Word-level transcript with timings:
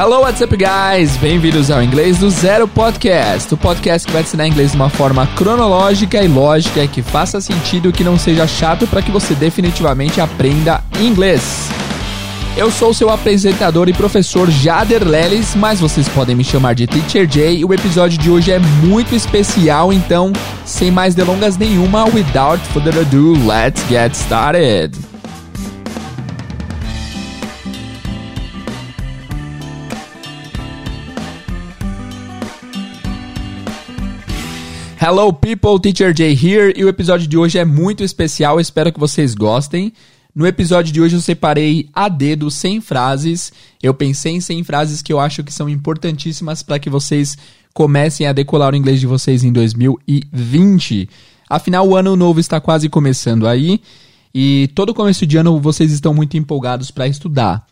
Hello, 0.00 0.20
what's 0.20 0.40
up, 0.40 0.56
guys? 0.56 1.16
Bem-vindos 1.16 1.72
ao 1.72 1.82
Inglês 1.82 2.18
do 2.18 2.30
Zero 2.30 2.68
Podcast, 2.68 3.52
o 3.52 3.56
podcast 3.56 4.06
que 4.06 4.12
vai 4.12 4.22
ensinar 4.22 4.46
inglês 4.46 4.70
de 4.70 4.76
uma 4.76 4.88
forma 4.88 5.26
cronológica 5.34 6.22
e 6.22 6.28
lógica 6.28 6.86
que 6.86 7.02
faça 7.02 7.40
sentido 7.40 7.90
que 7.90 8.04
não 8.04 8.16
seja 8.16 8.46
chato 8.46 8.86
para 8.86 9.02
que 9.02 9.10
você 9.10 9.34
definitivamente 9.34 10.20
aprenda 10.20 10.84
inglês. 11.00 11.68
Eu 12.56 12.70
sou 12.70 12.94
seu 12.94 13.10
apresentador 13.10 13.88
e 13.88 13.92
professor 13.92 14.48
Jader 14.48 15.04
Lelis, 15.04 15.56
mas 15.56 15.80
vocês 15.80 16.08
podem 16.10 16.36
me 16.36 16.44
chamar 16.44 16.76
de 16.76 16.86
Teacher. 16.86 17.28
E 17.50 17.64
o 17.64 17.74
episódio 17.74 18.18
de 18.18 18.30
hoje 18.30 18.52
é 18.52 18.60
muito 18.60 19.16
especial, 19.16 19.92
então, 19.92 20.32
sem 20.64 20.92
mais 20.92 21.16
delongas 21.16 21.56
nenhuma, 21.56 22.04
without 22.04 22.64
further 22.68 23.00
ado, 23.00 23.32
let's 23.44 23.82
get 23.88 24.14
started. 24.14 25.07
Hello 35.10 35.32
people, 35.32 35.80
Teacher 35.80 36.14
Jay 36.14 36.32
here, 36.34 36.70
e 36.76 36.84
o 36.84 36.88
episódio 36.90 37.26
de 37.26 37.38
hoje 37.38 37.56
é 37.58 37.64
muito 37.64 38.04
especial, 38.04 38.60
espero 38.60 38.92
que 38.92 39.00
vocês 39.00 39.34
gostem. 39.34 39.90
No 40.34 40.46
episódio 40.46 40.92
de 40.92 41.00
hoje 41.00 41.16
eu 41.16 41.20
separei 41.22 41.88
a 41.94 42.10
dedo 42.10 42.50
100 42.50 42.82
frases. 42.82 43.50
Eu 43.82 43.94
pensei 43.94 44.32
em 44.32 44.40
100 44.42 44.64
frases 44.64 45.00
que 45.00 45.10
eu 45.10 45.18
acho 45.18 45.42
que 45.42 45.50
são 45.50 45.66
importantíssimas 45.66 46.62
para 46.62 46.78
que 46.78 46.90
vocês 46.90 47.38
comecem 47.72 48.26
a 48.26 48.34
decolar 48.34 48.74
o 48.74 48.76
inglês 48.76 49.00
de 49.00 49.06
vocês 49.06 49.44
em 49.44 49.50
2020. 49.50 51.08
Afinal, 51.48 51.88
o 51.88 51.96
ano 51.96 52.14
novo 52.14 52.38
está 52.38 52.60
quase 52.60 52.90
começando 52.90 53.48
aí 53.48 53.80
e 54.34 54.68
todo 54.74 54.92
começo 54.92 55.26
de 55.26 55.38
ano 55.38 55.58
vocês 55.58 55.90
estão 55.90 56.12
muito 56.12 56.36
empolgados 56.36 56.90
para 56.90 57.08
estudar. 57.08 57.66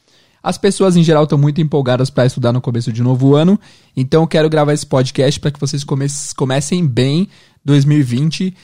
As 0.46 0.56
pessoas 0.56 0.96
em 0.96 1.02
geral 1.02 1.25
estão 1.25 1.36
muito 1.36 1.61
empolgadas 1.61 2.08
para 2.08 2.25
estudar 2.25 2.52
no 2.52 2.61
começo 2.61 2.92
de 2.92 3.02
novo 3.02 3.34
ano, 3.34 3.58
então 3.97 4.22
eu 4.22 4.28
quero 4.28 4.48
gravar 4.48 4.72
esse 4.72 4.86
podcast 4.86 5.41
para 5.41 5.50
que 5.50 5.58
vocês 5.58 5.83
comecem 6.36 6.86
bem 6.86 7.28
2020 7.64 8.55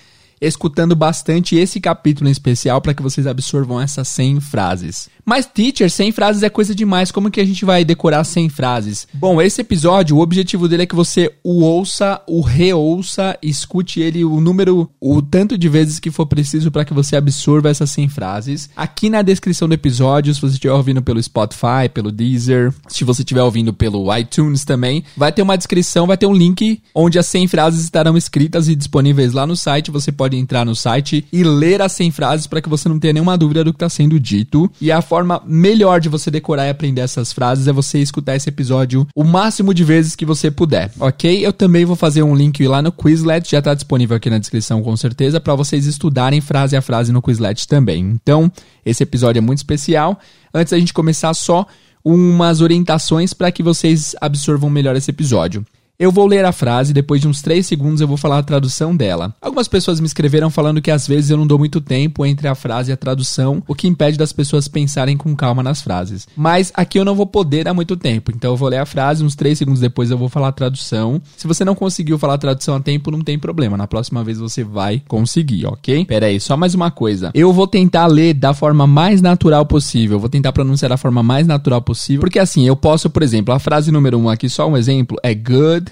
escutando 0.40 0.94
bastante 0.94 1.56
esse 1.56 1.80
capítulo 1.80 2.28
em 2.28 2.30
especial 2.30 2.80
para 2.80 2.94
que 2.94 3.02
vocês 3.02 3.26
absorvam 3.26 3.80
essas 3.80 4.06
100 4.06 4.38
frases. 4.40 5.10
Mas, 5.24 5.46
teacher, 5.46 5.90
100 5.90 6.12
frases 6.12 6.42
é 6.42 6.48
coisa 6.48 6.74
demais. 6.74 7.10
Como 7.12 7.30
que 7.30 7.40
a 7.40 7.44
gente 7.44 7.64
vai 7.64 7.84
decorar 7.84 8.24
100 8.24 8.48
frases? 8.48 9.06
Bom, 9.14 9.40
esse 9.40 9.60
episódio, 9.60 10.16
o 10.16 10.20
objetivo 10.20 10.68
dele 10.68 10.82
é 10.82 10.86
que 10.86 10.94
você 10.94 11.32
o 11.44 11.62
ouça, 11.62 12.20
o 12.26 12.40
reouça, 12.40 13.38
escute 13.42 14.00
ele 14.00 14.24
o 14.24 14.40
número, 14.40 14.90
o 15.00 15.22
tanto 15.22 15.56
de 15.56 15.68
vezes 15.68 15.98
que 15.98 16.10
for 16.10 16.26
preciso 16.26 16.70
para 16.70 16.84
que 16.84 16.92
você 16.92 17.16
absorva 17.16 17.70
essas 17.70 17.90
100 17.90 18.08
frases. 18.08 18.70
Aqui 18.76 19.08
na 19.08 19.22
descrição 19.22 19.68
do 19.68 19.74
episódio, 19.74 20.34
se 20.34 20.40
você 20.40 20.54
estiver 20.54 20.72
ouvindo 20.72 21.02
pelo 21.02 21.22
Spotify, 21.22 21.88
pelo 21.92 22.10
Deezer, 22.10 22.74
se 22.88 23.04
você 23.04 23.22
estiver 23.22 23.42
ouvindo 23.42 23.72
pelo 23.72 24.14
iTunes 24.16 24.64
também, 24.64 25.04
vai 25.16 25.30
ter 25.30 25.42
uma 25.42 25.56
descrição, 25.56 26.06
vai 26.06 26.16
ter 26.16 26.26
um 26.26 26.34
link 26.34 26.82
onde 26.94 27.18
as 27.18 27.26
100 27.26 27.48
frases 27.48 27.84
estarão 27.84 28.16
escritas 28.16 28.68
e 28.68 28.74
disponíveis 28.74 29.32
lá 29.32 29.46
no 29.46 29.56
site. 29.56 29.90
Você 29.90 30.10
pode 30.10 30.36
entrar 30.36 30.64
no 30.64 30.74
site 30.74 31.24
e 31.32 31.44
ler 31.44 31.80
as 31.80 31.92
100 31.92 32.10
frases 32.10 32.46
para 32.46 32.60
que 32.60 32.68
você 32.68 32.88
não 32.88 32.98
tenha 32.98 33.12
nenhuma 33.12 33.38
dúvida 33.38 33.62
do 33.62 33.72
que 33.72 33.76
está 33.76 33.88
sendo 33.88 34.18
dito. 34.18 34.70
E 34.80 34.90
a 34.90 35.00
forma 35.12 35.42
melhor 35.44 36.00
de 36.00 36.08
você 36.08 36.30
decorar 36.30 36.68
e 36.68 36.70
aprender 36.70 37.02
essas 37.02 37.34
frases 37.34 37.68
é 37.68 37.72
você 37.72 37.98
escutar 37.98 38.34
esse 38.34 38.48
episódio 38.48 39.06
o 39.14 39.22
máximo 39.22 39.74
de 39.74 39.84
vezes 39.84 40.16
que 40.16 40.24
você 40.24 40.50
puder, 40.50 40.90
ok? 40.98 41.44
Eu 41.44 41.52
também 41.52 41.84
vou 41.84 41.94
fazer 41.94 42.22
um 42.22 42.34
link 42.34 42.66
lá 42.66 42.80
no 42.80 42.90
Quizlet, 42.90 43.50
já 43.50 43.58
está 43.58 43.74
disponível 43.74 44.16
aqui 44.16 44.30
na 44.30 44.38
descrição 44.38 44.82
com 44.82 44.96
certeza, 44.96 45.38
para 45.38 45.54
vocês 45.54 45.84
estudarem 45.84 46.40
frase 46.40 46.78
a 46.78 46.80
frase 46.80 47.12
no 47.12 47.20
Quizlet 47.20 47.68
também. 47.68 48.02
Então, 48.06 48.50
esse 48.86 49.02
episódio 49.02 49.36
é 49.36 49.42
muito 49.42 49.58
especial. 49.58 50.18
Antes 50.54 50.70
da 50.70 50.78
gente 50.78 50.94
começar, 50.94 51.34
só 51.34 51.66
umas 52.02 52.62
orientações 52.62 53.34
para 53.34 53.52
que 53.52 53.62
vocês 53.62 54.16
absorvam 54.18 54.70
melhor 54.70 54.96
esse 54.96 55.10
episódio. 55.10 55.62
Eu 56.02 56.10
vou 56.10 56.26
ler 56.26 56.44
a 56.44 56.50
frase, 56.50 56.92
depois 56.92 57.20
de 57.20 57.28
uns 57.28 57.42
3 57.42 57.64
segundos 57.64 58.00
eu 58.00 58.08
vou 58.08 58.16
falar 58.16 58.38
a 58.38 58.42
tradução 58.42 58.96
dela. 58.96 59.32
Algumas 59.40 59.68
pessoas 59.68 60.00
me 60.00 60.06
escreveram 60.08 60.50
falando 60.50 60.82
que 60.82 60.90
às 60.90 61.06
vezes 61.06 61.30
eu 61.30 61.36
não 61.36 61.46
dou 61.46 61.60
muito 61.60 61.80
tempo 61.80 62.26
entre 62.26 62.48
a 62.48 62.56
frase 62.56 62.90
e 62.90 62.92
a 62.92 62.96
tradução, 62.96 63.62
o 63.68 63.72
que 63.72 63.86
impede 63.86 64.18
das 64.18 64.32
pessoas 64.32 64.66
pensarem 64.66 65.16
com 65.16 65.36
calma 65.36 65.62
nas 65.62 65.80
frases. 65.80 66.26
Mas 66.34 66.72
aqui 66.74 66.98
eu 66.98 67.04
não 67.04 67.14
vou 67.14 67.24
poder 67.24 67.62
dar 67.62 67.72
muito 67.72 67.96
tempo, 67.96 68.32
então 68.34 68.50
eu 68.50 68.56
vou 68.56 68.68
ler 68.68 68.78
a 68.78 68.84
frase, 68.84 69.22
uns 69.22 69.36
3 69.36 69.56
segundos 69.56 69.80
depois 69.80 70.10
eu 70.10 70.18
vou 70.18 70.28
falar 70.28 70.48
a 70.48 70.52
tradução. 70.52 71.22
Se 71.36 71.46
você 71.46 71.64
não 71.64 71.76
conseguiu 71.76 72.18
falar 72.18 72.34
a 72.34 72.38
tradução 72.38 72.74
a 72.74 72.80
tempo, 72.80 73.12
não 73.12 73.20
tem 73.20 73.38
problema, 73.38 73.76
na 73.76 73.86
próxima 73.86 74.24
vez 74.24 74.38
você 74.38 74.64
vai 74.64 75.00
conseguir, 75.06 75.66
ok? 75.66 76.04
Pera 76.04 76.26
aí, 76.26 76.40
só 76.40 76.56
mais 76.56 76.74
uma 76.74 76.90
coisa. 76.90 77.30
Eu 77.32 77.52
vou 77.52 77.68
tentar 77.68 78.08
ler 78.08 78.34
da 78.34 78.52
forma 78.52 78.88
mais 78.88 79.22
natural 79.22 79.64
possível, 79.66 80.18
vou 80.18 80.28
tentar 80.28 80.50
pronunciar 80.50 80.88
da 80.88 80.96
forma 80.96 81.22
mais 81.22 81.46
natural 81.46 81.80
possível, 81.80 82.22
porque 82.22 82.40
assim, 82.40 82.66
eu 82.66 82.74
posso, 82.74 83.08
por 83.08 83.22
exemplo, 83.22 83.54
a 83.54 83.60
frase 83.60 83.92
número 83.92 84.18
1 84.18 84.24
um 84.24 84.28
aqui, 84.28 84.48
só 84.48 84.68
um 84.68 84.76
exemplo, 84.76 85.16
é 85.22 85.32
good 85.32 85.91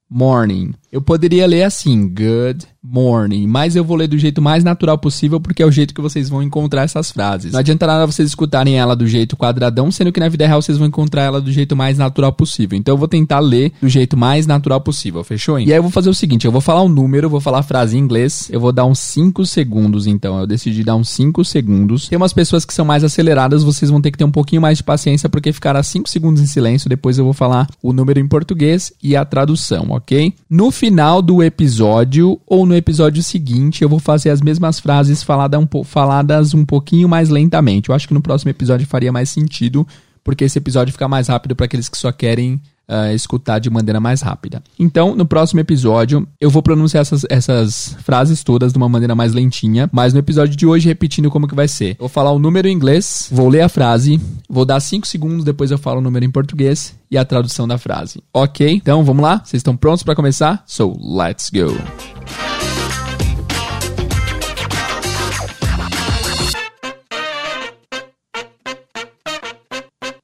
morning. 0.11 0.73
Eu 0.91 1.01
poderia 1.01 1.47
ler 1.47 1.63
assim, 1.63 2.05
good 2.05 2.67
morning, 2.83 3.47
mas 3.47 3.75
eu 3.75 3.83
vou 3.83 3.95
ler 3.95 4.07
do 4.07 4.17
jeito 4.17 4.41
mais 4.41 4.63
natural 4.63 4.97
possível 4.97 5.39
porque 5.39 5.61
é 5.61 5.65
o 5.65 5.71
jeito 5.71 5.93
que 5.93 6.01
vocês 6.01 6.27
vão 6.27 6.41
encontrar 6.43 6.83
essas 6.83 7.11
frases. 7.11 7.53
Não 7.53 7.59
adianta 7.59 7.87
nada 7.87 8.05
vocês 8.05 8.27
escutarem 8.27 8.77
ela 8.77 8.95
do 8.95 9.07
jeito 9.07 9.37
quadradão, 9.37 9.89
sendo 9.89 10.11
que 10.11 10.19
na 10.19 10.27
vida 10.27 10.45
real 10.45 10.61
vocês 10.61 10.77
vão 10.77 10.87
encontrar 10.87 11.23
ela 11.23 11.39
do 11.39 11.51
jeito 11.51 11.77
mais 11.77 11.97
natural 11.97 12.33
possível. 12.33 12.77
Então 12.77 12.93
eu 12.93 12.97
vou 12.97 13.07
tentar 13.07 13.39
ler 13.39 13.71
do 13.81 13.87
jeito 13.87 14.17
mais 14.17 14.45
natural 14.45 14.81
possível, 14.81 15.23
fechou? 15.23 15.57
Hein? 15.57 15.67
E 15.67 15.71
aí 15.71 15.77
eu 15.77 15.83
vou 15.83 15.91
fazer 15.91 16.09
o 16.09 16.13
seguinte, 16.13 16.45
eu 16.45 16.51
vou 16.51 16.59
falar 16.59 16.81
um 16.81 16.89
número, 16.89 17.29
vou 17.29 17.39
falar 17.39 17.59
a 17.59 17.63
frase 17.63 17.95
em 17.95 17.99
inglês, 17.99 18.49
eu 18.51 18.59
vou 18.59 18.73
dar 18.73 18.85
uns 18.85 18.99
5 18.99 19.45
segundos 19.45 20.07
então, 20.07 20.39
eu 20.39 20.47
decidi 20.47 20.83
dar 20.83 20.95
uns 20.95 21.07
5 21.09 21.45
segundos. 21.45 22.09
Tem 22.09 22.17
umas 22.17 22.33
pessoas 22.33 22.65
que 22.65 22.73
são 22.73 22.83
mais 22.83 23.03
aceleradas, 23.03 23.63
vocês 23.63 23.89
vão 23.89 24.01
ter 24.01 24.11
que 24.11 24.17
ter 24.17 24.25
um 24.25 24.31
pouquinho 24.31 24.61
mais 24.61 24.79
de 24.79 24.83
paciência 24.83 25.29
porque 25.29 25.53
ficará 25.53 25.81
5 25.81 26.09
segundos 26.09 26.41
em 26.41 26.47
silêncio, 26.47 26.89
depois 26.89 27.17
eu 27.17 27.23
vou 27.23 27.33
falar 27.33 27.69
o 27.81 27.93
número 27.93 28.19
em 28.19 28.27
português 28.27 28.91
e 29.01 29.15
a 29.15 29.23
tradução, 29.23 29.85
ok? 29.91 30.00
No 30.49 30.71
final 30.71 31.21
do 31.21 31.41
episódio 31.41 32.39
ou 32.45 32.65
no 32.65 32.75
episódio 32.75 33.23
seguinte, 33.23 33.81
eu 33.81 33.89
vou 33.89 33.99
fazer 33.99 34.29
as 34.29 34.41
mesmas 34.41 34.79
frases 34.79 35.23
falada 35.23 35.59
um 35.59 35.67
faladas 35.83 36.53
um 36.53 36.65
pouquinho 36.65 37.07
mais 37.07 37.29
lentamente. 37.29 37.89
Eu 37.89 37.95
acho 37.95 38.07
que 38.07 38.13
no 38.13 38.21
próximo 38.21 38.51
episódio 38.51 38.87
faria 38.87 39.11
mais 39.11 39.29
sentido, 39.29 39.87
porque 40.23 40.43
esse 40.43 40.57
episódio 40.57 40.91
fica 40.91 41.07
mais 41.07 41.27
rápido 41.27 41.55
para 41.55 41.65
aqueles 41.65 41.89
que 41.89 41.97
só 41.97 42.11
querem 42.11 42.61
uh, 42.91 43.15
escutar 43.15 43.59
de 43.59 43.69
maneira 43.69 43.99
mais 43.99 44.21
rápida. 44.21 44.61
Então, 44.77 45.15
no 45.15 45.25
próximo 45.25 45.61
episódio, 45.61 46.27
eu 46.39 46.49
vou 46.49 46.61
pronunciar 46.61 47.01
essas, 47.01 47.25
essas 47.29 47.95
frases 48.03 48.43
todas 48.43 48.73
de 48.73 48.77
uma 48.77 48.89
maneira 48.89 49.15
mais 49.15 49.33
lentinha, 49.33 49.89
mas 49.91 50.13
no 50.13 50.19
episódio 50.19 50.55
de 50.55 50.67
hoje, 50.67 50.87
repetindo 50.87 51.31
como 51.31 51.47
que 51.47 51.55
vai 51.55 51.67
ser. 51.67 51.95
Vou 51.97 52.09
falar 52.09 52.31
o 52.31 52.39
número 52.39 52.67
em 52.67 52.73
inglês, 52.73 53.29
vou 53.31 53.47
ler 53.47 53.61
a 53.61 53.69
frase, 53.69 54.19
vou 54.49 54.65
dar 54.65 54.79
5 54.79 55.07
segundos, 55.07 55.45
depois 55.45 55.71
eu 55.71 55.77
falo 55.77 55.99
o 55.99 56.03
número 56.03 56.25
em 56.25 56.31
português 56.31 56.93
e 57.09 57.17
a 57.17 57.23
tradução 57.23 57.67
da 57.67 57.77
frase. 57.77 58.21
Ok? 58.33 58.69
Então, 58.69 59.03
vamos 59.03 59.23
lá? 59.23 59.37
Vocês 59.37 59.59
estão 59.59 59.77
prontos 59.77 60.03
para 60.03 60.15
começar? 60.15 60.63
So, 60.67 60.93
let's 60.99 61.49
go! 61.49 61.71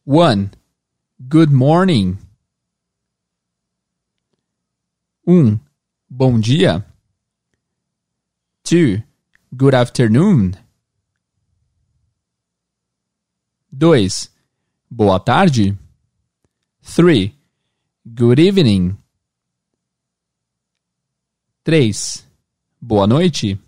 One. 0.05 0.51
Good 1.27 1.51
morning. 1.51 2.17
Um, 5.29 5.59
bom 6.09 6.39
dia. 6.39 6.85
Two, 8.63 9.03
good 9.53 9.75
afternoon. 9.75 10.55
Dois, 13.69 14.29
boa 14.89 15.19
tarde. 15.19 15.77
Three, 16.81 17.35
good 18.05 18.39
evening. 18.39 18.97
Três, 21.65 22.25
boa 22.81 23.05
noite. 23.05 23.59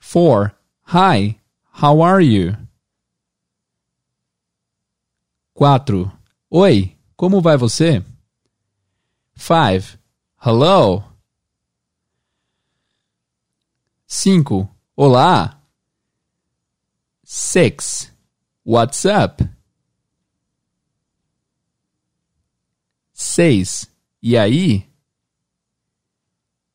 Four, 0.00 0.52
hi, 0.82 1.38
how 1.74 2.00
are 2.00 2.20
you? 2.20 2.56
Quatro, 5.54 6.10
oi, 6.50 6.96
como 7.16 7.40
vai 7.40 7.56
você? 7.56 8.04
Five, 9.36 9.97
Hello. 10.40 11.02
5. 14.06 14.68
Olá. 14.94 15.60
6. 17.24 18.12
What's 18.64 19.04
up? 19.04 19.42
6. 23.12 23.90
E 24.22 24.38
aí? 24.38 24.88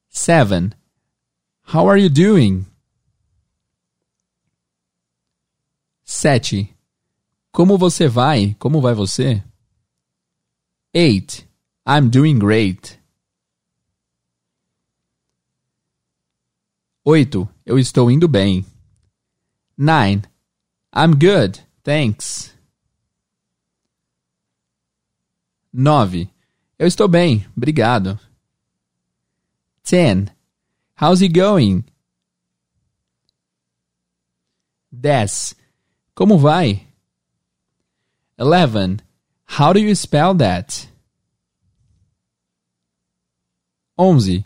7. 0.09 0.75
How 1.62 1.88
are 1.88 1.98
you 1.98 2.09
doing? 2.09 2.66
7. 6.04 6.75
Como 7.54 7.77
você 7.77 8.09
vai? 8.09 8.56
Como 8.59 8.81
vai 8.81 8.94
você? 8.94 9.42
8. 10.94 11.48
I'm 11.88 12.09
doing 12.09 12.38
great. 12.38 13.01
8. 17.06 17.50
Eu 17.66 17.78
estou 17.78 18.10
indo 18.10 18.30
bem. 18.30 18.66
9. 19.78 20.22
I'm 20.96 21.14
good, 21.16 21.62
thanks. 21.84 22.56
9. 25.74 26.30
Eu 26.80 26.88
estou 26.88 27.10
bem, 27.10 27.46
obrigado. 27.58 28.18
10. 29.84 30.30
How's 31.02 31.22
it 31.22 31.38
going? 31.38 31.84
10. 34.90 35.56
Como 36.16 36.38
vai? 36.38 36.88
11. 38.40 39.04
How 39.60 39.74
do 39.74 39.80
you 39.80 39.94
spell 39.94 40.34
that? 40.38 40.88
11. 43.98 44.46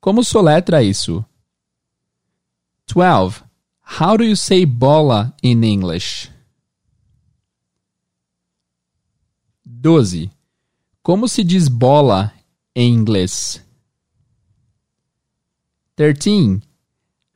Como 0.00 0.22
soletra 0.22 0.84
isso? 0.84 1.24
12. 2.86 3.42
How 3.80 4.16
do 4.16 4.24
you 4.24 4.36
say 4.36 4.64
bola 4.64 5.34
in 5.42 5.62
English? 5.62 6.30
12. 9.64 10.30
Como 11.02 11.28
se 11.28 11.44
diz 11.44 11.68
bola 11.68 12.32
em 12.74 12.92
inglês? 12.92 13.60
13. 15.96 16.62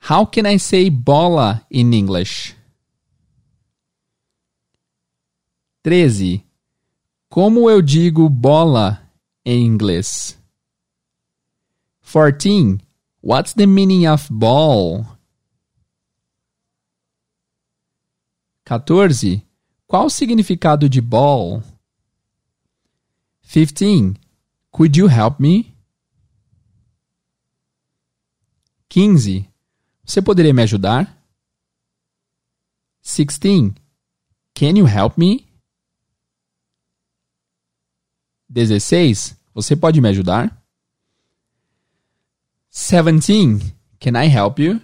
How 0.09 0.27
can 0.27 0.47
I 0.47 0.59
say 0.59 0.91
bola 0.91 1.65
in 1.71 1.93
English? 1.93 2.55
13. 5.83 6.45
Como 7.29 7.71
eu 7.71 7.81
digo 7.81 8.29
bola 8.29 9.01
em 9.45 9.65
inglês? 9.65 10.37
14. 12.03 12.81
What's 13.23 13.53
the 13.55 13.67
meaning 13.67 14.07
of 14.07 14.29
ball? 14.31 15.07
14. 18.71 19.45
Qual 19.85 20.07
o 20.07 20.11
significado 20.11 20.89
de 20.89 21.01
ball? 21.01 21.61
15. 23.43 24.15
Could 24.71 24.97
you 24.97 25.09
help 25.09 25.41
me? 25.41 25.77
15. 28.89 29.51
Você 30.05 30.23
poderia 30.23 30.55
me 30.55 30.63
ajudar? 30.63 31.21
16. 33.03 33.75
Can 34.55 34.77
you 34.77 34.87
help 34.87 35.19
me? 35.19 35.49
16. 38.49 39.37
Você 39.53 39.75
pode 39.75 40.01
me 40.01 40.11
ajudar? 40.11 40.65
17. 42.71 43.75
Can 43.99 44.13
I 44.13 44.29
help 44.29 44.61
you? 44.61 44.81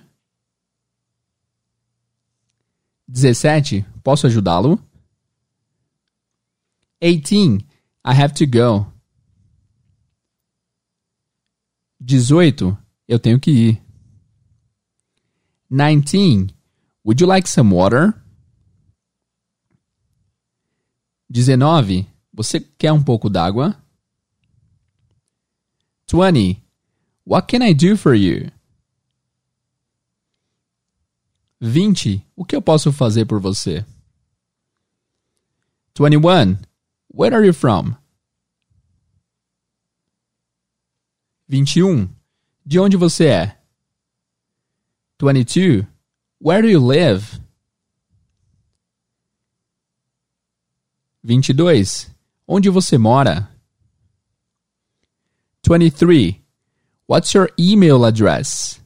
17. 3.16 3.82
Posso 4.04 4.26
ajudá-lo? 4.26 4.78
18. 7.00 7.64
I 8.04 8.12
have 8.12 8.34
to 8.34 8.46
go. 8.46 8.92
18. 11.98 12.76
Eu 13.08 13.18
tenho 13.18 13.40
que 13.40 13.50
ir. 13.50 13.82
19. 15.70 16.54
Would 17.04 17.22
you 17.22 17.26
like 17.26 17.48
some 17.48 17.74
water? 17.74 18.12
19. 21.30 22.06
Você 22.34 22.60
quer 22.60 22.92
um 22.92 23.02
pouco 23.02 23.30
d'água? 23.30 23.74
20. 26.06 26.62
What 27.24 27.48
can 27.48 27.66
I 27.66 27.72
do 27.72 27.96
for 27.96 28.14
you? 28.14 28.50
20. 31.60 32.24
O 32.36 32.44
que 32.44 32.54
eu 32.54 32.62
posso 32.62 32.92
fazer 32.92 33.24
por 33.24 33.40
você? 33.40 33.84
21. 35.98 36.58
Where 37.12 37.34
are 37.34 37.46
you 37.46 37.54
from? 37.54 37.94
21. 41.48 42.08
De 42.64 42.78
onde 42.78 42.96
você 42.96 43.26
é? 43.26 43.58
22. 45.18 45.86
Where 46.38 46.60
do 46.60 46.68
you 46.68 46.84
live? 46.84 47.40
22. 51.22 52.10
Onde 52.46 52.68
você 52.68 52.98
mora? 52.98 53.48
23. 55.66 56.40
What's 57.08 57.34
your 57.34 57.50
email 57.58 58.04
address? 58.04 58.80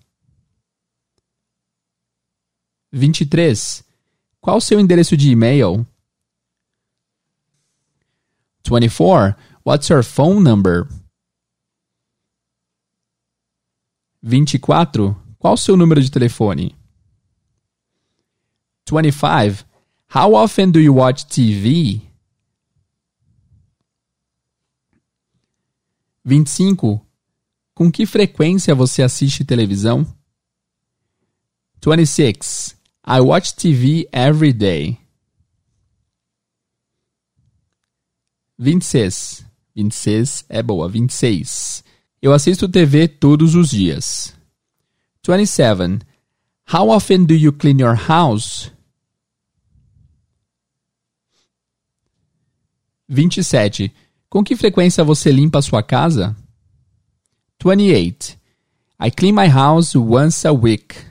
23. 2.92 3.84
Qual 4.40 4.56
o 4.56 4.60
seu 4.60 4.81
endereço 4.81 5.16
de 5.16 5.31
e-mail? 5.31 5.87
24. 8.64 9.37
What's 9.64 9.88
your 9.88 10.02
phone 10.02 10.40
number? 10.40 10.88
24. 14.22 15.16
Qual 15.38 15.54
o 15.54 15.56
seu 15.56 15.76
número 15.76 16.02
de 16.02 16.10
telefone? 16.10 16.76
25. 18.90 19.64
How 20.12 20.34
often 20.34 20.70
do 20.70 20.81
you 20.81 20.96
watch 20.96 21.26
TV? 21.26 22.02
25. 26.25 27.06
Com 27.75 27.90
que 27.90 28.04
frequência 28.04 28.75
você 28.75 29.02
assiste 29.02 29.44
televisão? 29.44 30.06
26. 31.82 32.79
I 33.10 33.20
watch 33.20 33.56
TV 33.56 34.06
every 34.12 34.52
day. 34.52 35.00
26. 38.56 39.44
26 39.74 40.44
é 40.48 40.62
boa. 40.62 40.88
26. 40.88 41.82
Eu 42.22 42.32
assisto 42.32 42.68
TV 42.68 43.08
todos 43.08 43.56
os 43.56 43.70
dias. 43.70 44.32
27. 45.26 46.06
How 46.72 46.88
often 46.90 47.24
do 47.24 47.34
you 47.34 47.52
clean 47.52 47.80
your 47.80 47.96
house? 47.96 48.70
27. 53.08 53.92
Com 54.28 54.44
que 54.44 54.54
frequência 54.54 55.02
você 55.02 55.32
limpa 55.32 55.58
a 55.58 55.62
sua 55.62 55.82
casa? 55.82 56.36
28. 57.60 58.38
I 59.00 59.10
clean 59.10 59.32
my 59.32 59.48
house 59.48 59.96
once 59.96 60.46
a 60.46 60.52
week. 60.52 61.09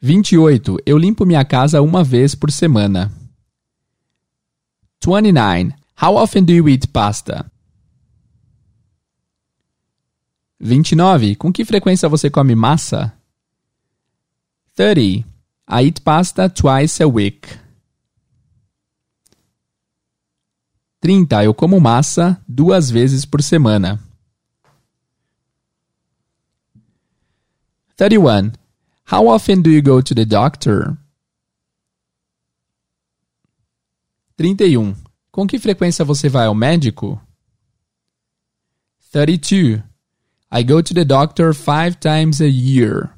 28. 0.00 0.78
Eu 0.86 0.96
limpo 0.96 1.26
minha 1.26 1.44
casa 1.44 1.82
uma 1.82 2.02
vez 2.02 2.34
por 2.34 2.50
semana. 2.50 3.12
29. 5.04 5.74
How 6.00 6.16
often 6.16 6.44
do 6.44 6.52
you 6.52 6.68
eat 6.68 6.88
pasta? 6.88 7.50
29. 10.58 11.36
Com 11.36 11.52
que 11.52 11.64
frequência 11.64 12.08
você 12.08 12.30
come 12.30 12.54
massa? 12.54 13.12
30. 14.74 15.26
I 15.68 15.84
eat 15.84 16.00
pasta 16.00 16.48
twice 16.48 17.02
a 17.02 17.06
week. 17.06 17.48
30. 21.00 21.44
Eu 21.44 21.54
como 21.54 21.78
massa 21.78 22.42
duas 22.48 22.90
vezes 22.90 23.26
por 23.26 23.42
semana. 23.42 24.00
31. 27.96 28.59
How 29.10 29.26
often 29.26 29.60
do 29.60 29.70
you 29.70 29.82
go 29.82 30.00
to 30.00 30.14
the 30.14 30.24
doctor? 30.24 30.96
31. 34.36 34.94
Com 35.32 35.48
que 35.48 35.58
frequência 35.58 36.04
você 36.04 36.28
vai 36.28 36.46
ao 36.46 36.54
médico? 36.54 37.20
32. 39.10 39.82
I 40.52 40.62
go 40.62 40.80
to 40.80 40.94
the 40.94 41.04
doctor 41.04 41.52
five 41.52 41.96
times 41.98 42.40
a 42.40 42.46
year. 42.46 43.12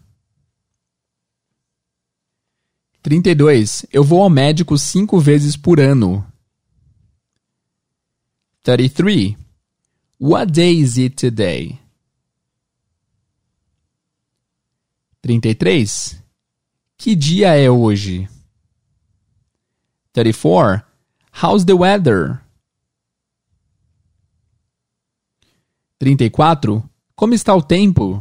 32. 3.03 3.85
Eu 3.93 4.03
vou 4.03 4.23
ao 4.23 4.31
médico 4.31 4.79
cinco 4.79 5.21
vezes 5.21 5.59
por 5.59 5.79
ano. 5.79 6.27
33. 8.63 9.37
What 10.19 10.53
day 10.53 10.81
is 10.81 10.97
it 10.97 11.17
today? 11.17 11.82
33. 15.23 16.21
Que 16.99 17.15
dia 17.15 17.55
é 17.55 17.71
hoje? 17.71 18.29
34. 20.13 20.85
How's 21.33 21.65
the 21.65 21.73
weather? 21.73 22.41
34. 25.99 26.83
Como 27.15 27.35
está 27.35 27.55
o 27.55 27.63
tempo? 27.63 28.21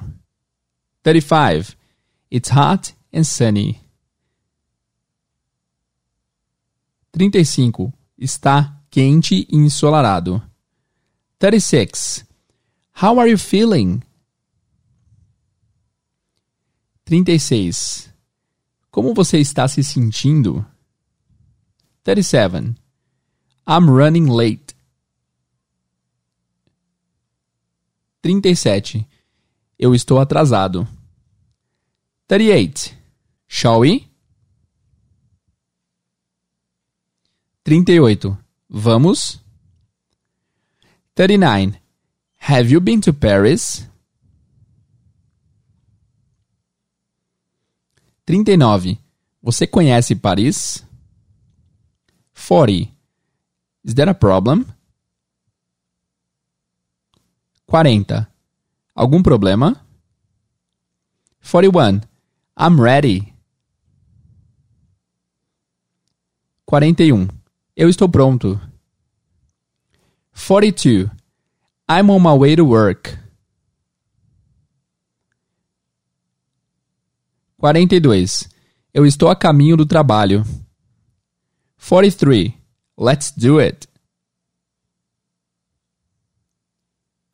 35. 1.03 1.75
It's 2.29 2.51
hot 2.51 2.95
and 3.11 3.23
sunny. 3.23 3.81
35. 7.11 7.91
Está 8.17 8.79
quente 8.91 9.47
e 9.49 9.57
ensolarado. 9.57 10.41
36. 11.39 12.23
How 13.01 13.19
are 13.19 13.29
you 13.29 13.37
feeling? 13.37 14.03
36. 17.11 18.09
Como 18.89 19.13
você 19.13 19.37
está 19.37 19.67
se 19.67 19.83
sentindo? 19.83 20.65
37. 22.05 22.73
I'm 23.67 23.85
running 23.89 24.27
late. 24.27 24.73
37. 28.21 29.05
Eu 29.77 29.93
estou 29.93 30.19
atrasado. 30.19 30.87
38. 32.27 32.95
Shall 33.45 33.81
we? 33.81 34.07
38. 37.65 38.37
Vamos? 38.69 39.43
39. 41.13 41.77
Have 42.37 42.71
you 42.71 42.79
been 42.79 43.01
to 43.01 43.13
Paris? 43.13 43.85
39. 48.25 48.99
Você 49.41 49.65
conhece 49.65 50.15
Paris? 50.15 50.85
40. 52.33 52.91
Is 53.83 53.93
there 53.95 54.09
a 54.09 54.13
problem? 54.13 54.65
40. 57.67 58.27
Algum 58.93 59.23
problema? 59.23 59.83
41. 61.41 62.01
I'm 62.57 62.79
ready. 62.79 63.33
41. 66.67 67.27
Eu 67.75 67.89
estou 67.89 68.07
pronto. 68.07 68.59
42. 70.33 71.09
I'm 71.89 72.09
on 72.09 72.21
my 72.21 72.33
way 72.37 72.55
to 72.55 72.63
work. 72.63 73.20
42. 77.61 78.49
Eu 78.91 79.05
estou 79.05 79.29
a 79.29 79.35
caminho 79.35 79.77
do 79.77 79.85
trabalho. 79.85 80.43
43. 81.87 82.53
Let's 82.97 83.31
do 83.37 83.61
it. 83.61 83.87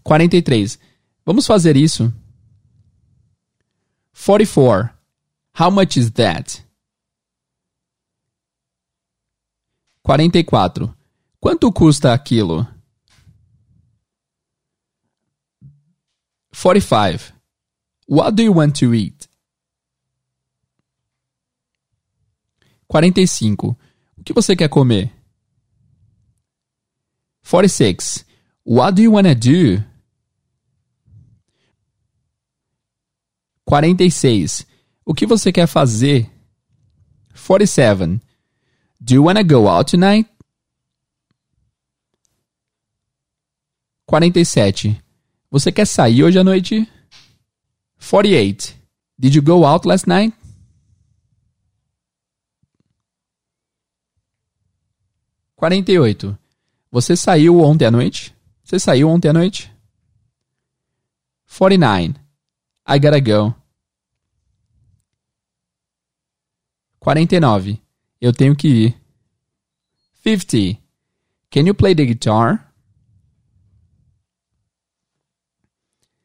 43. 0.03 0.77
Vamos 1.25 1.47
fazer 1.47 1.77
isso. 1.77 2.13
44. 4.11 4.93
How 5.57 5.71
much 5.71 5.95
is 5.95 6.11
that? 6.11 6.61
44. 10.03 10.93
Quanto 11.39 11.71
custa 11.71 12.13
aquilo? 12.13 12.67
45. 16.51 17.33
What 18.09 18.35
do 18.35 18.43
you 18.43 18.53
want 18.53 18.77
to 18.79 18.93
eat? 18.93 19.26
45. 22.87 23.77
O 24.17 24.23
que 24.23 24.33
você 24.33 24.55
quer 24.55 24.69
comer? 24.69 25.11
46. 27.43 28.25
What 28.65 28.95
do 28.95 29.01
you 29.01 29.13
want 29.13 29.27
to 29.27 29.35
do? 29.35 29.83
46. 33.65 34.65
O 35.05 35.13
que 35.13 35.25
você 35.25 35.51
quer 35.51 35.67
fazer? 35.67 36.29
47. 37.33 38.19
Do 38.99 39.13
you 39.13 39.23
want 39.23 39.37
to 39.37 39.43
go 39.43 39.67
out 39.67 39.91
tonight? 39.91 40.29
47. 44.05 45.01
Você 45.51 45.71
quer 45.71 45.85
sair 45.85 46.23
hoje 46.23 46.39
à 46.39 46.43
noite? 46.43 46.89
48. 48.09 48.75
Did 49.17 49.35
you 49.35 49.41
go 49.41 49.65
out 49.65 49.87
last 49.87 50.07
night? 50.07 50.36
48. 55.57 56.37
Você 56.91 57.17
saiu 57.17 57.59
ontem 57.59 57.85
à 57.85 57.91
noite? 57.91 58.33
Você 58.63 58.79
saiu 58.79 59.09
ontem 59.09 59.27
à 59.27 59.33
noite? 59.33 59.73
49. 61.57 62.15
I 62.87 62.99
gotta 62.99 63.19
go. 63.19 63.55
49. 66.99 67.81
Eu 68.21 68.31
tenho 68.31 68.55
que 68.55 68.67
ir. 68.67 69.01
50. 70.23 70.79
Can 71.49 71.61
you 71.61 71.73
play 71.73 71.95
the 71.95 72.05
guitar? 72.05 72.71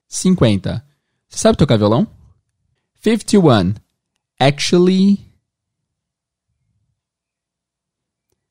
50. 0.09 0.87
Você 1.29 1.39
sabe 1.39 1.57
tocar 1.57 1.79
violão? 1.79 2.07
51. 3.01 3.75
Actually. 4.39 5.32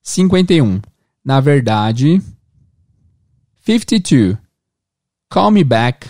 51. 0.01 0.81
Na 1.23 1.39
verdade. 1.39 2.21
52. 3.61 4.37
Call 5.29 5.51
me 5.51 5.63
back. 5.63 6.09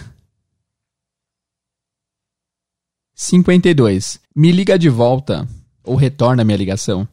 52. 3.13 4.19
Me 4.35 4.51
liga 4.51 4.79
de 4.79 4.89
volta. 4.89 5.47
Ou 5.83 5.95
retorna 5.95 6.43
minha 6.43 6.57
ligação. 6.57 7.07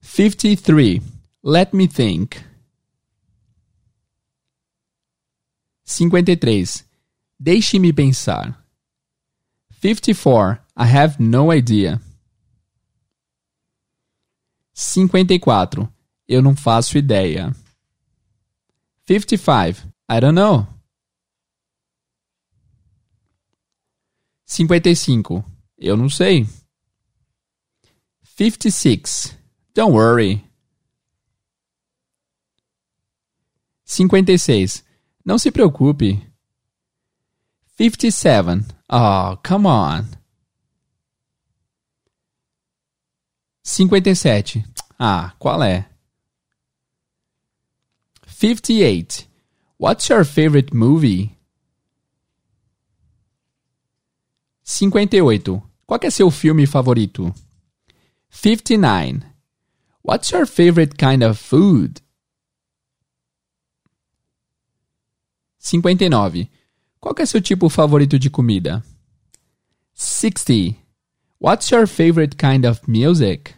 53. 0.00 1.00
Let 1.42 1.72
me 1.72 1.86
think. 1.86 2.36
53. 5.84 6.84
Deixe-me 7.38 7.92
pensar. 7.92 8.64
54. 9.80 10.60
I 10.76 10.84
have 10.86 11.22
no 11.22 11.52
idea. 11.52 12.00
54. 14.78 15.90
Eu 16.28 16.42
não 16.42 16.54
faço 16.54 16.98
ideia. 16.98 17.50
55. 19.08 19.88
I 20.10 20.20
don't 20.20 20.34
know. 20.34 20.66
55. 24.44 25.42
Eu 25.78 25.96
não 25.96 26.10
sei. 26.10 26.46
56. 28.36 29.34
Don't 29.74 29.94
worry. 29.96 30.44
56. 33.82 34.84
Não 35.24 35.38
se 35.38 35.50
preocupe. 35.50 36.22
57. 37.78 38.62
Oh, 38.90 39.38
come 39.42 39.68
on. 39.68 40.15
57. 43.66 44.64
Ah, 44.96 45.34
qual 45.40 45.60
é? 45.60 45.88
58. 48.24 49.28
What's 49.76 50.08
your 50.08 50.24
favorite 50.24 50.72
movie? 50.72 51.36
58. 54.62 55.60
Qual 55.84 56.00
é 56.00 56.10
seu 56.10 56.30
filme 56.30 56.64
favorito? 56.64 57.34
59. 58.30 59.22
What's 60.04 60.30
your 60.30 60.46
favorite 60.46 60.96
kind 60.96 61.24
of 61.24 61.36
food? 61.36 62.00
59. 65.58 66.48
Qual 67.00 67.14
é 67.18 67.26
seu 67.26 67.42
tipo 67.42 67.68
favorito 67.68 68.16
de 68.16 68.30
comida? 68.30 68.84
60. 69.92 70.76
What's 71.40 71.68
your 71.72 71.88
favorite 71.88 72.36
kind 72.36 72.64
of 72.64 72.80
music? 72.86 73.55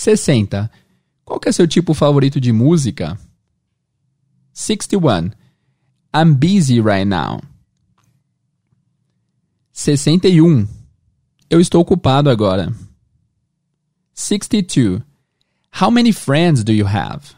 60. 0.00 0.70
Qual 1.26 1.38
é 1.44 1.52
seu 1.52 1.68
tipo 1.68 1.92
favorito 1.92 2.40
de 2.40 2.52
música? 2.52 3.20
61. 4.54 5.30
I'm 6.14 6.32
busy 6.32 6.80
right 6.80 7.04
now. 7.04 7.42
61. 9.72 10.66
Eu 11.50 11.60
estou 11.60 11.82
ocupado 11.82 12.30
agora. 12.30 12.74
62. 14.14 15.02
How 15.78 15.90
many 15.90 16.14
friends 16.14 16.64
do 16.64 16.72
you 16.72 16.86
have? 16.86 17.34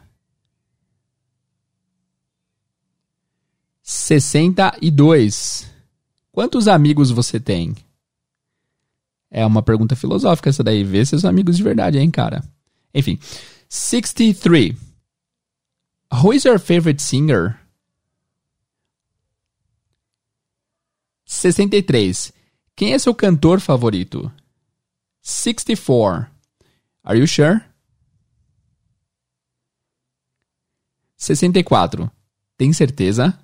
62. 3.82 5.68
Quantos 6.30 6.68
amigos 6.68 7.10
você 7.10 7.40
tem? 7.40 7.74
É 9.34 9.46
uma 9.46 9.62
pergunta 9.62 9.96
filosófica 9.96 10.50
essa 10.50 10.62
daí. 10.62 10.84
Vê 10.84 11.06
se 11.06 11.18
são 11.18 11.30
amigos 11.30 11.56
de 11.56 11.62
verdade, 11.62 11.98
hein, 11.98 12.10
cara? 12.10 12.44
Enfim. 12.94 13.18
63. 13.66 14.76
Who 16.12 16.34
is 16.34 16.44
your 16.44 16.58
favorite 16.58 17.00
singer? 17.00 17.58
63. 21.24 22.30
Quem 22.76 22.92
é 22.92 22.98
seu 22.98 23.14
cantor 23.14 23.58
favorito? 23.58 24.30
64. 25.22 26.30
Are 27.02 27.18
you 27.18 27.26
sure? 27.26 27.62
64. 31.16 32.10
Tem 32.58 32.70
certeza? 32.74 33.38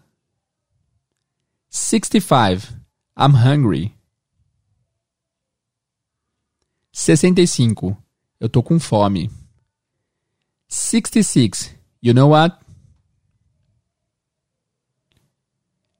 65. 1.70 2.74
I'm 3.16 3.34
hungry. 3.34 3.97
65. 6.98 7.96
Eu 8.40 8.48
tô 8.48 8.60
com 8.60 8.80
fome. 8.80 9.30
66. 10.66 11.72
You 12.02 12.12
know 12.12 12.30
what? 12.30 12.58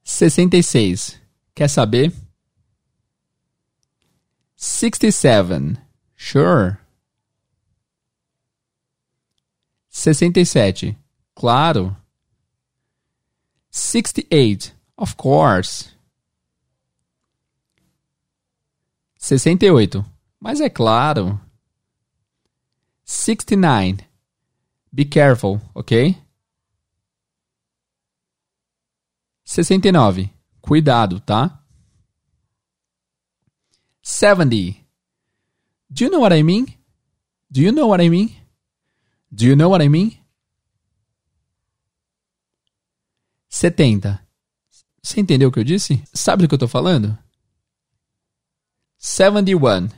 66. 0.02 1.21
Quer 1.55 1.69
saber? 1.69 2.12
67. 4.57 5.78
Sure. 6.17 6.76
67. 9.88 10.99
Claro. 11.33 11.97
68. 13.71 14.75
Of 14.97 15.14
course. 15.14 15.95
68. 19.17 20.17
Mas 20.40 20.61
é 20.61 20.71
claro. 20.71 21.40
69. 23.04 24.07
Be 24.92 25.04
careful, 25.04 25.61
ok? 25.75 26.16
69. 29.45 30.30
Cuidado, 30.61 31.21
tá? 31.21 31.62
70. 34.02 34.76
Do 35.90 36.04
you 36.04 36.11
know 36.11 36.21
what 36.21 36.35
I 36.35 36.42
mean? 36.42 36.66
Do 37.50 37.62
you 37.62 37.73
know 37.73 37.88
what 37.88 38.02
I 38.02 38.09
mean? 38.09 38.37
Do 39.30 39.47
you 39.47 39.57
know 39.57 39.71
what 39.71 39.83
I 39.83 39.88
mean? 39.88 40.18
70. 43.49 44.26
Você 45.02 45.21
entendeu 45.21 45.49
o 45.49 45.52
que 45.52 45.59
eu 45.59 45.64
disse? 45.64 46.02
Sabe 46.12 46.42
do 46.42 46.49
que 46.49 46.54
eu 46.54 46.59
tô 46.59 46.68
falando? 46.68 47.16
71. 48.99 49.88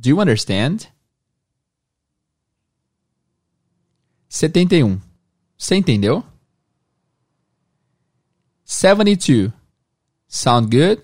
Do 0.00 0.08
you 0.08 0.18
understand? 0.18 0.88
71. 4.30 4.98
Você 5.58 5.76
entendeu? 5.76 6.24
72. 8.64 9.52
Sound 10.26 10.74
good? 10.74 11.02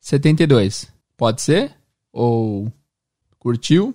72. 0.00 0.90
Pode 1.14 1.42
ser? 1.42 1.76
Ou 2.10 2.72
curtiu? 3.38 3.94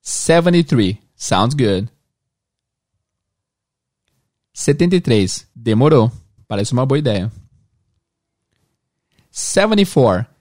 73. 0.00 0.96
Sounds 1.14 1.54
good. 1.54 1.86
73. 4.54 5.46
Demorou. 5.54 6.10
Parece 6.48 6.72
uma 6.72 6.86
boa 6.86 6.98
ideia. 6.98 7.30
74. 9.30 10.33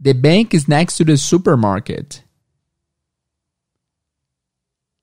The 0.00 0.14
bank 0.14 0.54
is 0.54 0.66
next 0.66 0.96
to 0.96 1.04
the 1.04 1.16
supermarket. 1.18 2.24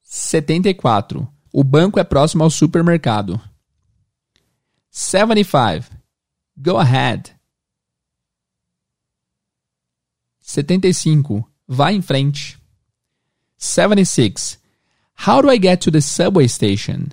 74. 0.01 1.27
O 1.53 1.63
banco 1.63 1.99
é 1.99 2.03
próximo 2.03 2.43
ao 2.43 2.49
supermercado. 2.49 3.39
75. 4.89 5.91
Go 6.57 6.77
ahead. 6.77 7.35
75. 10.41 11.45
Vá 11.67 11.91
em 11.93 12.01
frente. 12.01 12.57
76. 13.57 14.59
How 15.27 15.41
do 15.41 15.51
I 15.51 15.59
get 15.59 15.81
to 15.81 15.91
the 15.91 16.01
subway 16.01 16.47
station? 16.47 17.09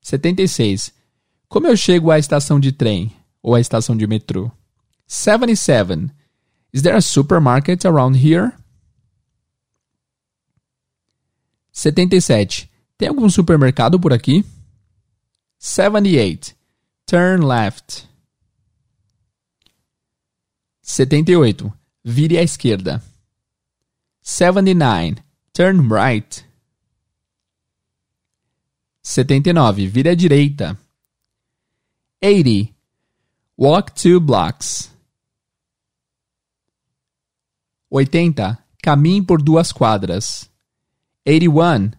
76. 0.00 0.92
Como 1.52 1.66
eu 1.66 1.76
chego 1.76 2.10
à 2.10 2.18
estação 2.18 2.58
de 2.58 2.72
trem 2.72 3.14
ou 3.42 3.54
à 3.54 3.60
estação 3.60 3.94
de 3.94 4.06
metrô? 4.06 4.50
77. 5.06 6.10
Is 6.72 6.80
there 6.80 6.96
a 6.96 7.02
supermarket 7.02 7.84
around 7.84 8.16
here? 8.16 8.52
77. 11.70 12.70
Tem 12.96 13.06
algum 13.06 13.28
supermercado 13.28 14.00
por 14.00 14.14
aqui? 14.14 14.46
78. 15.58 16.56
Turn 17.04 17.44
left. 17.44 18.08
78. 20.80 21.70
Vire 22.02 22.38
à 22.38 22.42
esquerda. 22.42 23.02
79. 24.22 25.16
Turn 25.52 25.86
right. 25.92 26.46
79. 29.02 29.86
Vire 29.86 30.08
à 30.08 30.14
direita. 30.14 30.81
80. 32.22 32.72
Walk 33.56 33.94
two 33.94 34.20
blocks. 34.20 34.90
80. 37.90 38.58
Caminhe 38.80 39.26
por 39.26 39.42
duas 39.42 39.72
quadras. 39.72 40.48
81. 41.26 41.94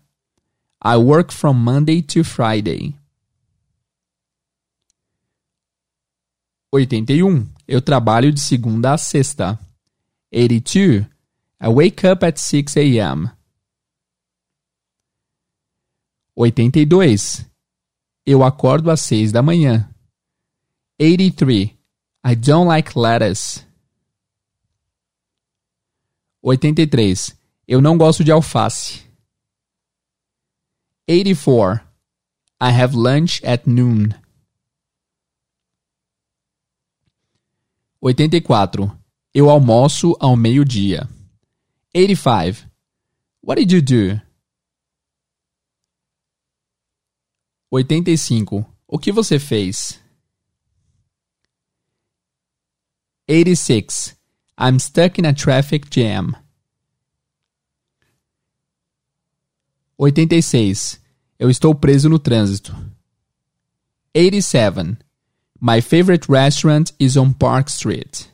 I 0.81 0.97
work 0.97 1.31
from 1.31 1.57
Monday 1.57 2.01
to 2.01 2.23
Friday. 2.23 2.95
81. 6.71 7.47
Eu 7.67 7.81
trabalho 7.81 8.31
de 8.31 8.39
segunda 8.39 8.93
a 8.93 8.97
sexta. 8.97 9.59
82. 10.31 11.05
I 11.62 11.67
wake 11.67 12.07
up 12.07 12.25
at 12.25 12.39
6 12.39 12.77
a.m. 12.77 13.29
82. 16.36 17.45
Eu 18.25 18.43
acordo 18.43 18.89
às 18.89 19.01
6 19.01 19.31
da 19.31 19.41
manhã. 19.41 19.92
83. 20.99 21.75
I 22.23 22.36
don't 22.36 22.67
like 22.67 22.97
lettuce. 22.97 23.65
83. 26.41 27.36
Eu 27.67 27.82
não 27.82 27.97
gosto 27.97 28.23
de 28.23 28.32
alface. 28.32 29.01
84. 31.08 31.82
I 32.62 32.69
have 32.71 32.95
lunch 32.95 33.41
at 33.45 33.65
noon. 33.65 34.10
84. 38.01 38.97
Eu 39.34 39.49
almoço 39.49 40.15
ao 40.19 40.36
meio-dia. 40.36 41.08
85. 41.95 42.69
What 43.41 43.65
did 43.65 43.71
you 43.71 43.82
do? 43.82 44.21
85. 47.71 48.65
O 48.88 48.99
que 48.99 49.12
você 49.12 49.39
fez? 49.39 50.03
86. 53.27 54.15
I'm 54.57 54.79
stuck 54.79 55.17
in 55.17 55.25
a 55.25 55.33
traffic 55.33 55.89
jam. 55.89 56.36
86. 59.97 60.99
Eu 61.39 61.49
estou 61.49 61.73
preso 61.73 62.09
no 62.09 62.19
trânsito. 62.19 62.75
87. 64.13 64.97
My 65.59 65.81
favorite 65.81 66.29
restaurant 66.29 66.91
is 66.99 67.15
on 67.15 67.31
Park 67.33 67.69
Street. 67.69 68.27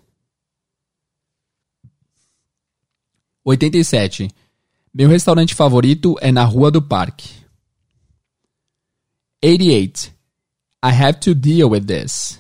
87. 3.46 4.30
Meu 4.94 5.08
restaurante 5.08 5.54
favorito 5.54 6.16
é 6.22 6.32
na 6.32 6.44
Rua 6.44 6.72
do 6.72 6.82
Parque. 6.82 7.30
88. 9.44 10.12
I 10.84 10.92
have 10.92 11.20
to 11.20 11.36
deal 11.36 11.70
with 11.70 11.86
this. 11.86 12.39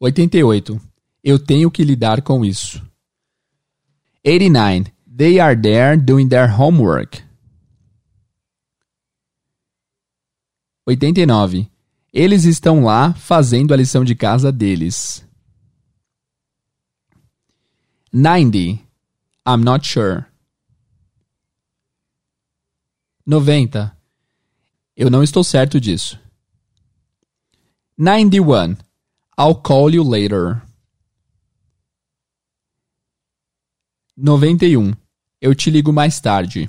88. 0.00 0.80
Eu 1.24 1.38
tenho 1.38 1.70
que 1.70 1.82
lidar 1.82 2.22
com 2.22 2.44
isso. 2.44 2.84
89. 4.24 4.92
They 5.16 5.40
are 5.40 5.60
there 5.60 5.96
doing 5.96 6.28
their 6.28 6.48
homework. 6.48 7.22
89. 10.86 11.68
Eles 12.12 12.44
estão 12.44 12.84
lá 12.84 13.12
fazendo 13.14 13.74
a 13.74 13.76
lição 13.76 14.04
de 14.04 14.14
casa 14.14 14.50
deles. 14.52 15.26
90. 18.12 18.58
I'm 19.46 19.64
not 19.64 19.86
sure. 19.86 20.24
90. 23.26 23.94
Eu 24.96 25.10
não 25.10 25.22
estou 25.22 25.44
certo 25.44 25.80
disso. 25.80 26.18
91. 27.96 28.87
I'll 29.38 29.54
call 29.54 29.94
you 29.94 30.02
later. 30.02 30.62
91. 34.16 34.96
Eu 35.40 35.54
te 35.54 35.70
ligo 35.70 35.92
mais 35.92 36.18
tarde. 36.18 36.68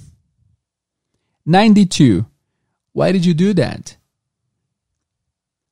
92. 1.44 2.24
Why 2.94 3.12
did 3.12 3.26
you 3.26 3.34
do 3.34 3.56
that? 3.56 3.98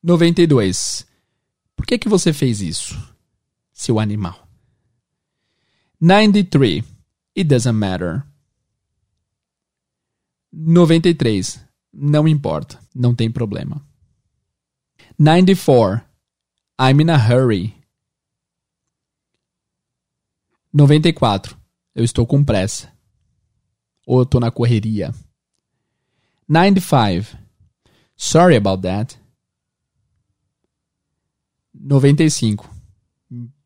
92. 0.01 1.05
Por 1.75 1.85
que 1.85 1.99
que 1.99 2.09
você 2.09 2.33
fez 2.33 2.61
isso, 2.61 2.97
seu 3.71 3.99
animal? 3.99 4.47
93. 6.01 6.83
It 7.35 7.47
doesn't 7.47 7.77
matter. 7.77 8.23
93. 10.51 11.63
Não 11.93 12.27
importa, 12.27 12.79
não 12.95 13.13
tem 13.13 13.29
problema. 13.29 13.85
94. 15.19 16.06
I'm 16.79 17.01
in 17.01 17.09
a 17.09 17.17
hurry. 17.17 17.73
94. 20.71 21.57
Eu 21.95 22.03
estou 22.03 22.25
com 22.27 22.43
pressa. 22.43 22.91
Ou 24.05 24.19
eu 24.19 24.23
estou 24.23 24.39
na 24.39 24.51
correria. 24.51 25.11
95. 26.47 27.35
Sorry 28.15 28.55
about 28.55 28.83
that. 28.83 29.19
95. 31.73 32.69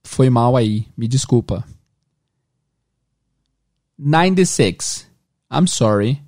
Foi 0.03 0.29
mal 0.29 0.55
aí, 0.55 0.87
me 0.95 1.07
desculpa. 1.07 1.65
96. 3.97 5.07
I'm 5.51 5.67
sorry. 5.67 6.23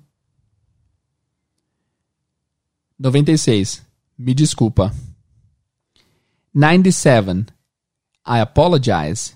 96. 2.98 3.84
Me 4.16 4.34
desculpa. 4.34 4.92
97. 6.54 7.52
I 8.24 8.40
apologize. 8.40 9.34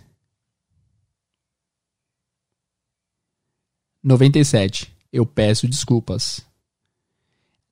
97. 4.04 4.94
Eu 5.12 5.26
peço 5.26 5.66
desculpas. 5.66 6.46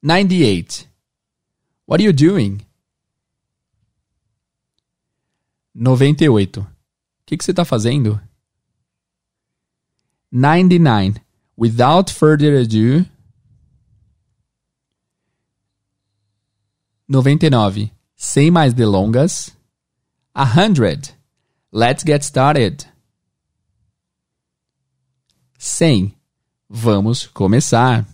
98. 0.03 0.89
What 1.87 2.03
are 2.03 2.05
you 2.05 2.13
doing? 2.13 2.61
98. 5.73 6.61
O 6.61 6.67
que, 7.25 7.37
que 7.37 7.45
você 7.45 7.53
está 7.53 7.65
fazendo? 7.65 8.21
99. 10.33 11.21
Without 11.57 12.13
further 12.13 12.61
ado. 12.61 13.09
99. 17.09 17.96
Sem 18.16 18.50
mais 18.50 18.72
delongas. 18.72 19.55
100. 20.35 21.14
Let's 21.70 22.02
get 22.02 22.24
started. 22.24 22.87
100. 25.59 26.14
Vamos 26.68 27.26
começar. 27.26 28.07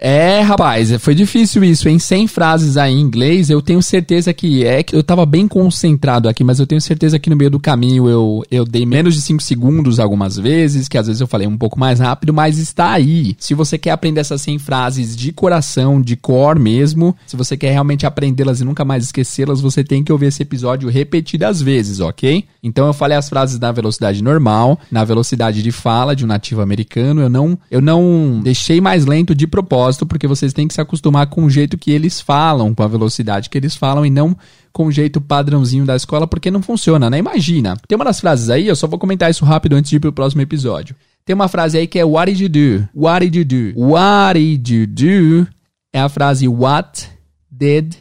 É, 0.00 0.42
rapaz, 0.42 0.92
foi 1.00 1.12
difícil 1.12 1.64
isso, 1.64 1.88
em 1.88 1.98
100 1.98 2.28
frases 2.28 2.76
aí 2.76 2.94
em 2.94 3.00
inglês, 3.00 3.50
eu 3.50 3.60
tenho 3.60 3.82
certeza 3.82 4.32
que 4.32 4.64
é 4.64 4.80
que 4.80 4.94
eu 4.94 5.02
tava 5.02 5.26
bem 5.26 5.48
concentrado 5.48 6.28
aqui, 6.28 6.44
mas 6.44 6.60
eu 6.60 6.68
tenho 6.68 6.80
certeza 6.80 7.18
que 7.18 7.28
no 7.28 7.34
meio 7.34 7.50
do 7.50 7.58
caminho 7.58 8.08
eu, 8.08 8.44
eu 8.48 8.64
dei 8.64 8.86
menos 8.86 9.12
de 9.16 9.20
5 9.20 9.42
segundos 9.42 9.98
algumas 9.98 10.36
vezes, 10.36 10.86
que 10.86 10.96
às 10.96 11.08
vezes 11.08 11.20
eu 11.20 11.26
falei 11.26 11.48
um 11.48 11.58
pouco 11.58 11.80
mais 11.80 11.98
rápido, 11.98 12.32
mas 12.32 12.58
está 12.58 12.92
aí. 12.92 13.34
Se 13.40 13.54
você 13.54 13.76
quer 13.76 13.90
aprender 13.90 14.20
essas 14.20 14.40
100 14.40 14.60
frases 14.60 15.16
de 15.16 15.32
coração, 15.32 16.00
de 16.00 16.14
cor 16.14 16.60
mesmo, 16.60 17.16
se 17.26 17.36
você 17.36 17.56
quer 17.56 17.72
realmente 17.72 18.06
aprendê-las 18.06 18.60
e 18.60 18.64
nunca 18.64 18.84
mais 18.84 19.02
esquecê-las, 19.02 19.60
você 19.60 19.82
tem 19.82 20.04
que 20.04 20.12
ouvir 20.12 20.26
esse 20.26 20.42
episódio 20.42 20.88
repetidas 20.88 21.60
vezes, 21.60 21.98
ok? 21.98 22.44
Então 22.62 22.86
eu 22.86 22.92
falei 22.92 23.18
as 23.18 23.28
frases 23.28 23.58
na 23.58 23.72
velocidade 23.72 24.22
normal, 24.22 24.78
na 24.92 25.02
velocidade 25.02 25.60
de 25.60 25.72
fala 25.72 26.14
de 26.14 26.24
um 26.24 26.28
nativo 26.28 26.60
americano, 26.60 27.20
eu 27.20 27.28
não, 27.28 27.58
eu 27.68 27.80
não 27.80 28.40
deixei 28.44 28.80
mais 28.80 29.04
lento 29.04 29.34
de 29.34 29.48
propósito 29.48 29.87
propósito, 29.88 30.06
porque 30.06 30.26
vocês 30.26 30.52
têm 30.52 30.68
que 30.68 30.74
se 30.74 30.80
acostumar 30.80 31.26
com 31.26 31.44
o 31.44 31.50
jeito 31.50 31.78
que 31.78 31.90
eles 31.90 32.20
falam, 32.20 32.74
com 32.74 32.82
a 32.82 32.88
velocidade 32.88 33.48
que 33.48 33.56
eles 33.56 33.74
falam 33.74 34.04
e 34.04 34.10
não 34.10 34.36
com 34.72 34.86
o 34.86 34.92
jeito 34.92 35.20
padrãozinho 35.20 35.84
da 35.84 35.96
escola, 35.96 36.26
porque 36.26 36.50
não 36.50 36.62
funciona, 36.62 37.08
né? 37.08 37.18
Imagina. 37.18 37.76
Tem 37.88 37.96
uma 37.96 38.04
das 38.04 38.20
frases 38.20 38.50
aí, 38.50 38.68
eu 38.68 38.76
só 38.76 38.86
vou 38.86 38.98
comentar 38.98 39.30
isso 39.30 39.44
rápido 39.44 39.74
antes 39.74 39.90
de 39.90 39.96
ir 39.96 40.00
pro 40.00 40.12
próximo 40.12 40.42
episódio. 40.42 40.94
Tem 41.24 41.34
uma 41.34 41.48
frase 41.48 41.78
aí 41.78 41.86
que 41.86 41.98
é 41.98 42.04
What 42.04 42.32
did 42.32 42.40
you 42.40 42.48
do? 42.48 42.88
What 42.94 43.28
did 43.28 43.34
you 43.34 43.44
do? 43.44 43.80
What 43.80 44.38
did 44.38 44.68
you 44.68 44.86
do? 44.86 45.48
É 45.92 46.00
a 46.00 46.08
frase 46.08 46.46
What 46.46 47.08
did 47.50 47.96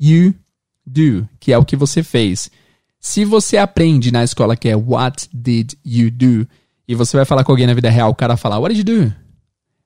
you 0.00 0.34
do? 0.86 1.28
Que 1.38 1.52
é 1.52 1.58
o 1.58 1.64
que 1.64 1.76
você 1.76 2.02
fez. 2.02 2.50
Se 2.98 3.24
você 3.24 3.56
aprende 3.56 4.12
na 4.12 4.24
escola 4.24 4.56
que 4.56 4.68
é 4.68 4.76
What 4.76 5.28
did 5.32 5.72
you 5.84 6.10
do? 6.10 6.46
E 6.86 6.94
você 6.94 7.16
vai 7.16 7.26
falar 7.26 7.44
com 7.44 7.52
alguém 7.52 7.66
na 7.66 7.74
vida 7.74 7.90
real, 7.90 8.10
o 8.10 8.14
cara 8.14 8.36
fala 8.36 8.58
What 8.58 8.74
did 8.74 8.88
you 8.88 9.00
do? 9.00 9.21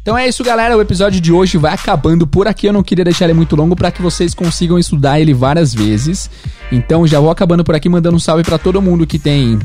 Então 0.00 0.16
é 0.16 0.26
isso, 0.26 0.42
galera. 0.42 0.74
O 0.74 0.80
episódio 0.80 1.20
de 1.20 1.30
hoje 1.30 1.58
vai 1.58 1.74
acabando 1.74 2.26
por 2.26 2.48
aqui. 2.48 2.66
Eu 2.66 2.72
não 2.72 2.82
queria 2.82 3.04
deixar 3.04 3.26
ele 3.26 3.34
muito 3.34 3.54
longo 3.54 3.76
para 3.76 3.90
que 3.90 4.00
vocês 4.00 4.32
consigam 4.32 4.78
estudar 4.78 5.20
ele 5.20 5.34
várias 5.34 5.74
vezes. 5.74 6.30
Então 6.72 7.06
já 7.06 7.20
vou 7.20 7.30
acabando 7.30 7.62
por 7.62 7.74
aqui 7.74 7.90
mandando 7.90 8.16
um 8.16 8.20
salve 8.20 8.42
para 8.42 8.56
todo 8.56 8.80
mundo 8.80 9.06
que 9.06 9.18
tem 9.18 9.58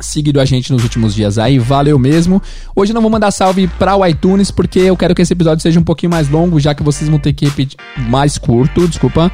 seguido 0.00 0.40
a 0.40 0.44
gente 0.44 0.72
nos 0.72 0.82
últimos 0.82 1.14
dias 1.14 1.38
aí, 1.38 1.58
valeu 1.58 1.98
mesmo. 1.98 2.42
Hoje 2.74 2.92
não 2.92 3.00
vou 3.00 3.10
mandar 3.10 3.30
salve 3.30 3.66
para 3.66 3.96
o 3.96 4.06
iTunes 4.06 4.50
porque 4.50 4.78
eu 4.80 4.96
quero 4.96 5.14
que 5.14 5.22
esse 5.22 5.32
episódio 5.32 5.62
seja 5.62 5.80
um 5.80 5.84
pouquinho 5.84 6.10
mais 6.10 6.28
longo, 6.28 6.60
já 6.60 6.74
que 6.74 6.82
vocês 6.82 7.08
vão 7.08 7.18
ter 7.18 7.32
que 7.32 7.46
repetir 7.46 7.78
mais 8.08 8.38
curto, 8.38 8.86
desculpa, 8.86 9.30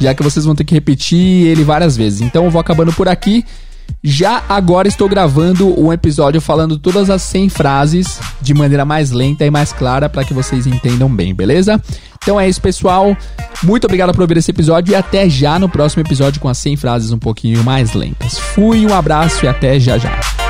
já 0.00 0.14
que 0.14 0.22
vocês 0.22 0.44
vão 0.44 0.54
ter 0.54 0.64
que 0.64 0.74
repetir 0.74 1.46
ele 1.46 1.64
várias 1.64 1.96
vezes. 1.96 2.20
Então 2.20 2.44
eu 2.44 2.50
vou 2.50 2.60
acabando 2.60 2.92
por 2.92 3.08
aqui. 3.08 3.44
Já 4.02 4.42
agora 4.48 4.86
estou 4.86 5.08
gravando 5.08 5.78
um 5.80 5.92
episódio 5.92 6.40
falando 6.40 6.78
todas 6.78 7.10
as 7.10 7.22
100 7.22 7.48
frases 7.48 8.20
de 8.40 8.54
maneira 8.54 8.84
mais 8.84 9.10
lenta 9.10 9.44
e 9.44 9.50
mais 9.50 9.72
clara 9.72 10.08
para 10.08 10.24
que 10.24 10.32
vocês 10.32 10.66
entendam 10.66 11.08
bem, 11.08 11.34
beleza? 11.34 11.82
Então 12.22 12.40
é 12.40 12.48
isso, 12.48 12.60
pessoal. 12.60 13.16
Muito 13.62 13.84
obrigado 13.84 14.12
por 14.12 14.22
ouvir 14.22 14.36
esse 14.36 14.50
episódio 14.50 14.92
e 14.92 14.94
até 14.94 15.28
já 15.28 15.58
no 15.58 15.68
próximo 15.68 16.02
episódio 16.02 16.40
com 16.40 16.48
as 16.48 16.58
100 16.58 16.76
frases 16.76 17.10
um 17.10 17.18
pouquinho 17.18 17.62
mais 17.64 17.94
lentas. 17.94 18.38
Fui, 18.38 18.86
um 18.86 18.94
abraço 18.94 19.44
e 19.44 19.48
até 19.48 19.78
já 19.80 19.98
já. 19.98 20.45